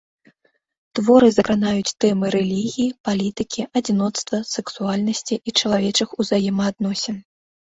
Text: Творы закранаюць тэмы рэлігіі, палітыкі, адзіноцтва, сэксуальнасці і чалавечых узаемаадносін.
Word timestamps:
Творы 0.99 1.27
закранаюць 1.33 1.93
тэмы 2.05 2.31
рэлігіі, 2.35 2.87
палітыкі, 3.09 3.61
адзіноцтва, 3.83 4.37
сэксуальнасці 4.55 5.35
і 5.47 5.55
чалавечых 5.59 6.09
узаемаадносін. 6.23 7.25